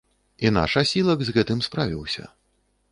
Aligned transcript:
І 0.47 0.51
наш 0.55 0.71
асілак 0.81 1.19
з 1.27 1.37
гэтым 1.37 1.63
справіўся. 1.69 2.23